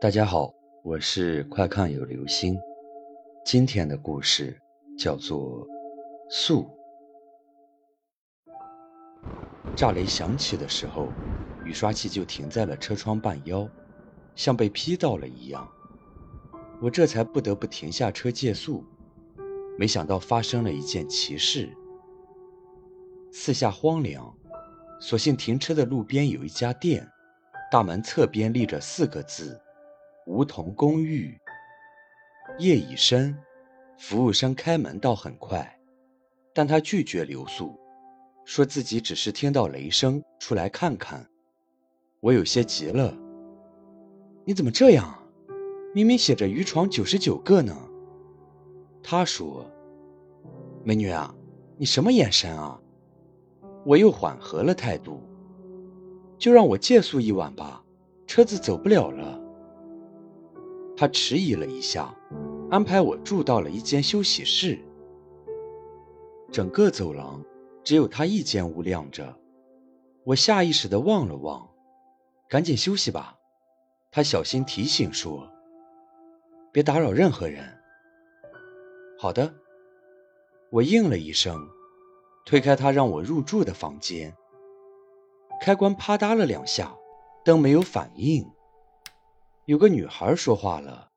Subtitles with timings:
[0.00, 2.58] 大家好，我是快看有流星。
[3.44, 4.58] 今天的故事
[4.96, 5.66] 叫做
[6.30, 6.66] 《素》。
[9.76, 11.08] 炸雷响起的时候，
[11.66, 13.68] 雨刷器就停在了车窗半腰，
[14.34, 15.70] 像被劈到了一样。
[16.80, 18.82] 我这才不得不停下车借宿。
[19.78, 21.68] 没想到发生了一件奇事。
[23.30, 24.34] 四下荒凉，
[24.98, 27.06] 所幸停车的路边有一家店，
[27.70, 29.60] 大门侧边立着四个字。
[30.30, 31.36] 梧桐公寓。
[32.60, 33.36] 夜已深，
[33.98, 35.76] 服务生开门倒很快，
[36.54, 37.76] 但他拒绝留宿，
[38.44, 41.26] 说自己只是听到雷声出来看看。
[42.20, 43.12] 我有些急了
[44.46, 45.20] ：“你怎么这样？
[45.92, 47.76] 明明写着渔床九十九个呢。”
[49.02, 49.68] 他说
[50.84, 51.34] ：“美女啊，
[51.76, 52.80] 你什么眼神啊？”
[53.84, 55.20] 我又缓和了态度
[56.38, 57.84] ：“就让我借宿一晚吧，
[58.28, 59.38] 车子走不了了。”
[61.00, 62.14] 他迟疑了一下，
[62.70, 64.78] 安排我住到了一间休息室。
[66.52, 67.42] 整个走廊
[67.82, 69.34] 只有他一间屋亮着，
[70.24, 71.66] 我下意识地望了望，
[72.50, 73.38] 赶紧休息吧。
[74.10, 75.48] 他小心提醒说
[76.70, 77.64] ：“别打扰任何人。”
[79.18, 79.54] 好的，
[80.70, 81.66] 我应了一声，
[82.44, 84.36] 推开他让我入住的房间。
[85.62, 86.94] 开关啪嗒了两下，
[87.42, 88.46] 灯没有反应。
[89.70, 91.12] 有个女孩说话了：“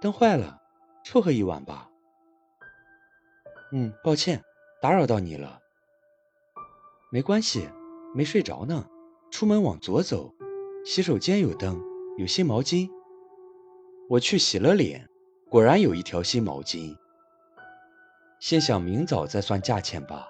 [0.00, 0.62] 灯坏了，
[1.04, 1.90] 凑合一晚吧。”
[3.74, 4.40] 嗯，抱歉，
[4.80, 5.58] 打扰到你了。
[7.10, 7.68] 没关系，
[8.14, 8.86] 没睡着呢。
[9.32, 10.32] 出门往左走，
[10.84, 11.82] 洗手间有灯，
[12.16, 12.88] 有新毛巾。
[14.08, 15.08] 我去洗了脸，
[15.50, 16.96] 果然有一条新毛巾。
[18.38, 20.28] 心想明早再算价钱吧。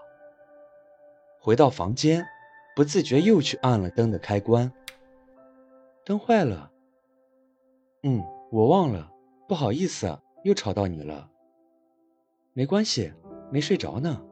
[1.42, 2.26] 回到房间，
[2.74, 4.72] 不自觉又去按了灯的开关。
[6.02, 6.72] 灯坏了。
[8.08, 9.10] 嗯，我忘了，
[9.48, 11.28] 不好意思，又吵到你了。
[12.52, 13.12] 没关系，
[13.50, 14.22] 没睡着呢。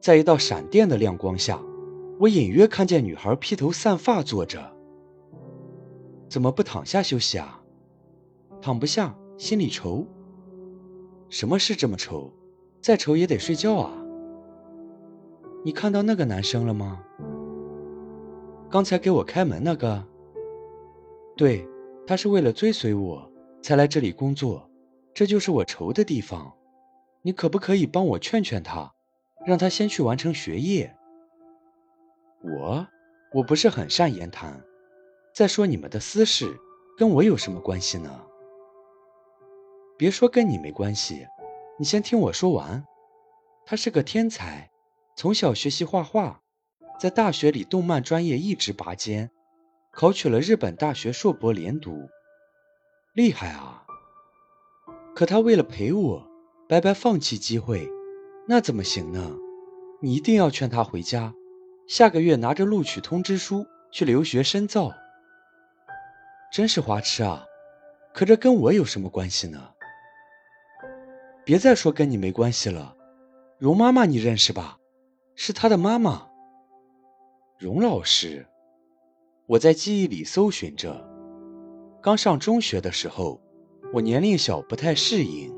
[0.00, 1.60] 在一道闪电的亮光下，
[2.20, 4.72] 我隐约看见女孩披头散发坐着。
[6.28, 7.60] 怎么不躺下休息啊？
[8.60, 10.06] 躺不下，心里愁。
[11.28, 12.32] 什么事这么愁？
[12.80, 13.92] 再愁也得睡觉啊。
[15.64, 17.02] 你看到那个男生了吗？
[18.70, 20.04] 刚才给我开门那个。
[21.36, 21.68] 对。
[22.06, 23.30] 他是为了追随我
[23.62, 24.68] 才来这里工作，
[25.14, 26.52] 这就是我愁的地方。
[27.22, 28.92] 你可不可以帮我劝劝他，
[29.46, 30.94] 让他先去完成学业？
[32.42, 32.86] 我
[33.32, 34.60] 我不是很善言谈。
[35.32, 36.58] 再说你们的私事，
[36.98, 38.26] 跟我有什么关系呢？
[39.96, 41.26] 别说跟你没关系，
[41.78, 42.84] 你先听我说完。
[43.64, 44.70] 他是个天才，
[45.16, 46.42] 从小学习画画，
[46.98, 49.30] 在大学里动漫专业一直拔尖。
[49.92, 52.08] 考取了日本大学硕博连读，
[53.12, 53.84] 厉害啊！
[55.14, 56.26] 可他为了陪我，
[56.66, 57.86] 白白放弃机会，
[58.48, 59.36] 那怎么行呢？
[60.00, 61.34] 你一定要劝他回家，
[61.86, 64.90] 下个月拿着录取通知书去留学深造。
[66.50, 67.44] 真是花痴啊！
[68.14, 69.74] 可这跟我有什么关系呢？
[71.44, 72.96] 别再说跟你没关系了。
[73.58, 74.78] 荣妈妈你认识吧？
[75.34, 76.28] 是他的妈妈，
[77.58, 78.46] 荣老师。
[79.52, 81.06] 我在记忆里搜寻着，
[82.02, 83.38] 刚上中学的时候，
[83.92, 85.54] 我年龄小不太适应，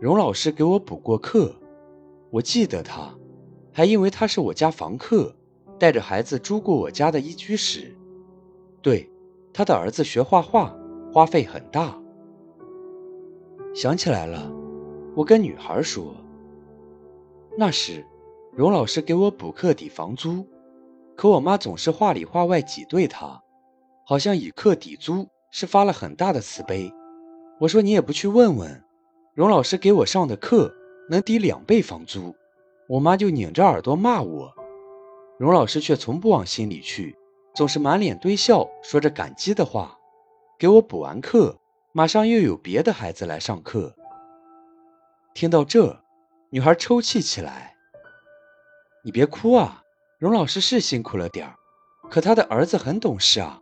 [0.00, 1.54] 荣老师给我补过课，
[2.30, 3.16] 我记得他，
[3.72, 5.32] 还因为他是我家房客，
[5.78, 7.96] 带着孩子住过我家的一居室。
[8.80, 9.08] 对，
[9.52, 10.76] 他的儿子学画画，
[11.12, 11.96] 花费很大。
[13.72, 14.52] 想起来了，
[15.14, 16.12] 我跟女孩说，
[17.56, 18.04] 那时，
[18.52, 20.44] 荣老师给我补课抵房租。
[21.22, 23.40] 可我妈总是话里话外挤兑他，
[24.04, 26.92] 好像以课抵租是发了很大的慈悲。
[27.60, 28.82] 我说你也不去问问，
[29.32, 30.74] 荣老师给我上的课
[31.08, 32.34] 能抵两倍房租，
[32.88, 34.52] 我妈就拧着耳朵骂我。
[35.38, 37.16] 荣老师却从不往心里去，
[37.54, 39.96] 总是满脸堆笑，说着感激的话。
[40.58, 41.56] 给我补完课，
[41.92, 43.94] 马上又有别的孩子来上课。
[45.34, 46.02] 听到这，
[46.50, 47.76] 女孩抽泣起来
[49.06, 49.78] ：“你别哭啊。”
[50.22, 51.56] 荣老师是辛苦了点儿，
[52.08, 53.60] 可他的儿子很懂事啊。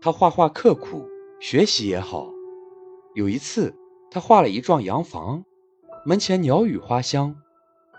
[0.00, 1.08] 他画画刻苦，
[1.40, 2.28] 学习也好。
[3.14, 3.72] 有一次，
[4.10, 5.44] 他画了一幢洋房，
[6.04, 7.36] 门前鸟语花香，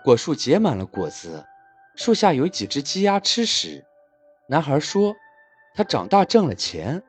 [0.04, 1.42] 果树结满了果子，
[1.96, 3.82] 树下有几只鸡鸭吃食。
[4.46, 5.14] 男孩说
[5.74, 7.02] ：“他长大挣了钱，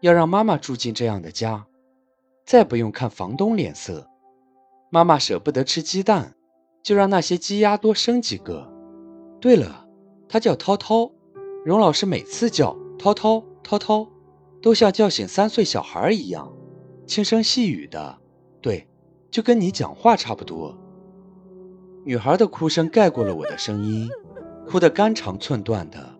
[0.00, 1.66] 要让妈妈住进这样的家，
[2.44, 4.08] 再不用看房东脸色。
[4.90, 6.34] 妈妈舍不得吃鸡蛋，
[6.82, 8.68] 就让那些鸡鸭多生几个。
[9.40, 9.84] 对了。”
[10.28, 11.10] 他叫涛涛，
[11.64, 14.06] 荣老师每次叫涛涛涛涛，
[14.60, 16.52] 都像叫醒三岁小孩一样，
[17.06, 18.18] 轻声细语的，
[18.60, 18.88] 对，
[19.30, 20.76] 就跟你讲话差不多。
[22.04, 24.08] 女孩的哭声盖过了我的声音，
[24.66, 26.14] 哭得肝肠寸断的，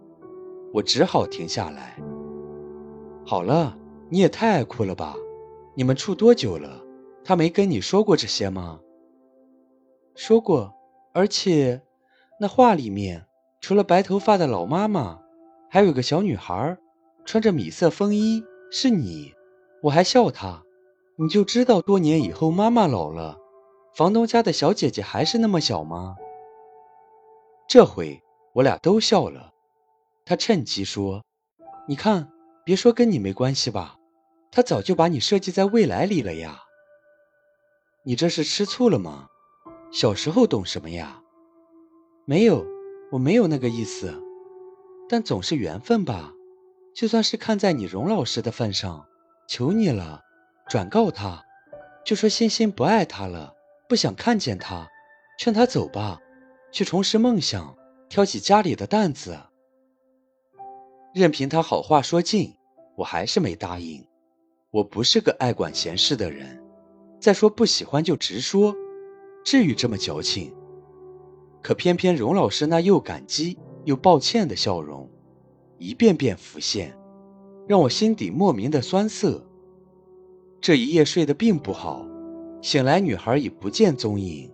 [0.72, 1.96] 我只好停下来。
[3.26, 3.76] 好了，
[4.08, 5.14] 你也太爱哭了吧？
[5.74, 6.82] 你们处多久了？
[7.24, 8.80] 他没跟你说过这些吗？
[10.14, 10.74] 说过，
[11.12, 11.82] 而且，
[12.40, 13.26] 那话里面
[13.60, 15.20] 除了白头发的老妈妈，
[15.70, 16.76] 还有个小女孩。
[17.26, 19.34] 穿着米色风衣是你，
[19.82, 20.62] 我还笑她，
[21.16, 23.36] 你就知道多年以后妈妈老了，
[23.94, 26.16] 房东家的小姐姐还是那么小吗？
[27.68, 28.22] 这回
[28.54, 29.52] 我俩都笑了，
[30.24, 31.22] 他趁机说
[31.86, 32.30] ：“你看，
[32.64, 33.98] 别说跟你没关系吧，
[34.50, 36.62] 他早就把你设计在未来里了呀。
[38.04, 39.26] 你这是吃醋了吗？
[39.92, 41.20] 小时候懂什么呀？
[42.24, 42.64] 没有，
[43.10, 44.14] 我没有那个意思，
[45.08, 46.32] 但总是缘分吧。”
[46.94, 49.06] 就算是看在你荣老师的份上，
[49.46, 50.20] 求你了，
[50.68, 51.44] 转告他，
[52.04, 53.54] 就说欣欣不爱他了，
[53.88, 54.88] 不想看见他，
[55.38, 56.18] 劝他走吧，
[56.72, 57.76] 去重拾梦想，
[58.08, 59.38] 挑起家里的担子。
[61.14, 62.52] 任凭他好话说尽，
[62.96, 64.04] 我还是没答应。
[64.72, 66.60] 我不是个爱管闲事的人，
[67.20, 68.74] 再说不喜欢就直说，
[69.44, 70.52] 至于这么矫情？
[71.68, 75.06] 可偏偏荣老师那又感激又抱歉的笑容。
[75.76, 76.96] 一遍遍浮现，
[77.66, 79.46] 让我心底莫名的酸涩。
[80.62, 82.06] 这一夜睡得并不好，
[82.62, 84.50] 醒来女孩已不见踪影。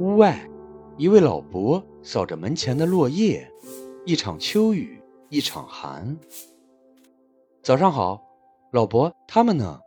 [0.00, 0.44] 屋外，
[0.96, 3.48] 一位老伯扫着门前的落叶，
[4.04, 6.18] 一场秋雨一场寒。
[7.62, 8.20] 早上好，
[8.72, 9.78] 老伯，他们呢？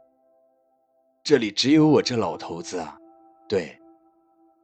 [1.26, 2.98] 这里只有我这老头子啊。
[3.50, 3.78] 对，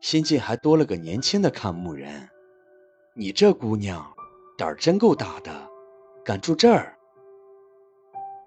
[0.02, 2.30] 新近还多了个年轻的看墓人。
[3.14, 4.06] 你这姑娘。
[4.58, 5.70] 胆儿真够大的，
[6.22, 6.98] 敢住这儿！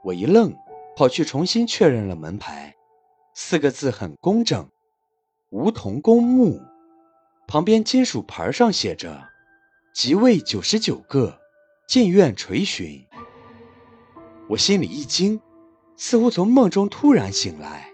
[0.04, 0.54] 我一愣，
[0.94, 2.76] 跑去重新确认了门牌，
[3.34, 4.68] 四个字很工整
[5.48, 6.60] ：“梧桐公墓”。
[7.48, 9.26] 旁边金属牌上写着
[9.94, 11.40] ：“即位九十九个，
[11.88, 13.02] 进院垂询。”
[14.50, 15.40] 我心里一惊，
[15.96, 17.88] 似乎从梦中突然醒来。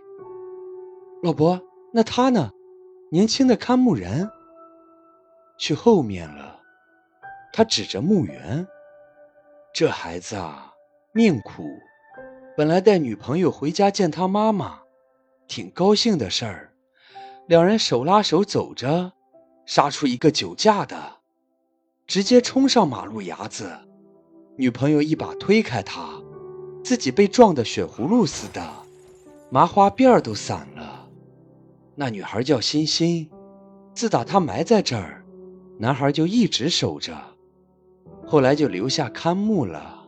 [1.22, 1.62] 老伯，
[1.92, 2.50] 那他呢？
[3.10, 4.30] 年轻的看墓人
[5.56, 6.60] 去后面了。
[7.52, 8.66] 他指着墓园，
[9.72, 10.74] 这孩子啊，
[11.12, 11.64] 命苦。
[12.54, 14.80] 本来带女朋友回家见他妈妈，
[15.46, 16.72] 挺高兴的事儿。
[17.46, 19.12] 两人手拉手走着，
[19.64, 21.16] 杀出一个酒驾的，
[22.06, 23.72] 直接冲上马路牙子。
[24.56, 26.10] 女朋友一把推开他，
[26.84, 28.70] 自己被撞得血葫芦似的，
[29.50, 30.97] 麻花辫都散了。
[32.00, 33.28] 那女孩叫欣欣，
[33.92, 35.24] 自打她埋在这儿，
[35.80, 37.12] 男孩就一直守着。
[38.24, 40.06] 后来就留下看墓了，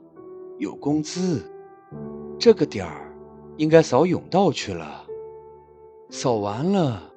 [0.60, 1.44] 有工资。
[2.38, 3.12] 这个点儿
[3.56, 5.04] 应该扫甬道去了。
[6.10, 7.12] 扫完了，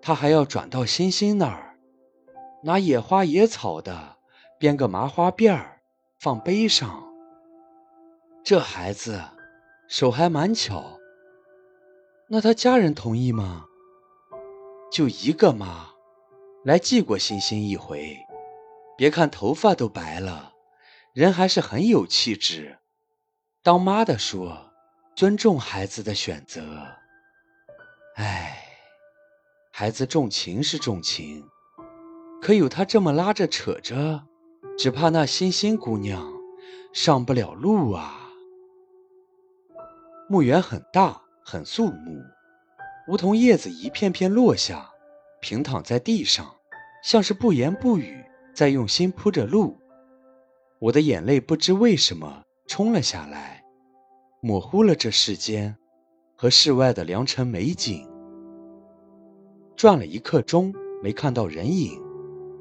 [0.00, 1.76] 他还要转到欣欣那儿，
[2.62, 4.16] 拿野花野草的
[4.58, 5.82] 编个麻花辫儿，
[6.18, 7.04] 放碑上。
[8.42, 9.20] 这孩子
[9.86, 10.98] 手还蛮巧。
[12.28, 13.66] 那他家人同意吗？
[14.90, 15.90] 就一个妈，
[16.64, 18.16] 来祭过欣欣一回。
[18.96, 20.54] 别看头发都白了，
[21.12, 22.78] 人还是很有气质。
[23.62, 24.72] 当妈的说，
[25.14, 26.86] 尊重孩子的选择。
[28.16, 28.64] 唉，
[29.70, 31.44] 孩子重情是重情，
[32.42, 34.24] 可有他这么拉着扯着，
[34.76, 36.26] 只怕那欣欣姑娘
[36.92, 38.30] 上不了路啊。
[40.28, 42.20] 墓园很大，很肃穆，
[43.08, 44.90] 梧桐叶子一片片落下，
[45.40, 46.54] 平躺在地上，
[47.02, 48.22] 像是不言不语。
[48.54, 49.78] 在用心铺着路，
[50.80, 53.62] 我的眼泪不知为什么冲了下来，
[54.40, 55.76] 模糊了这世间
[56.36, 58.06] 和世外的良辰美景。
[59.76, 62.02] 转了一刻钟，没看到人影，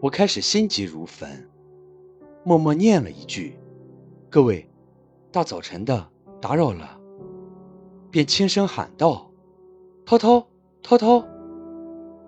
[0.01, 1.50] 我开始心急如焚，
[2.46, 3.58] 默默念了一句
[4.30, 4.70] ：“各位，
[5.32, 6.08] 大早晨的
[6.39, 6.98] 打扰了。”
[8.12, 9.26] 便轻声喊道
[10.08, 10.48] ：“涛涛，
[10.82, 11.28] 涛涛！”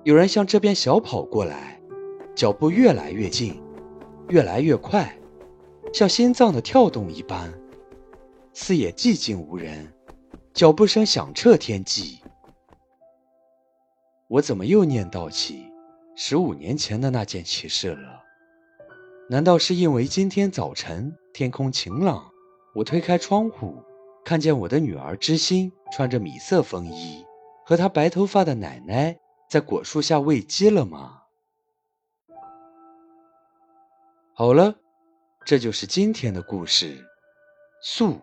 [0.03, 1.79] 有人向这边小跑过来。
[2.35, 3.61] 脚步越来越近，
[4.27, 5.17] 越来越快，
[5.93, 7.53] 像心脏的跳动一般。
[8.53, 9.93] 四野寂静无人，
[10.53, 12.19] 脚步声响彻天际。
[14.27, 15.65] 我怎么又念叨起
[16.15, 18.23] 十五年前的那件奇事了？
[19.29, 22.29] 难道是因为今天早晨天空晴朗，
[22.75, 23.75] 我推开窗户，
[24.25, 27.25] 看见我的女儿知心穿着米色风衣，
[27.69, 31.21] 和他白头发的奶奶在果树下喂鸡了吗？
[34.33, 34.73] 好了，
[35.45, 37.05] 这就是今天的故事，
[37.83, 38.21] 素。